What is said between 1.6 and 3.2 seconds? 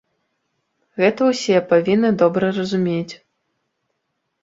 павінны добра разумець.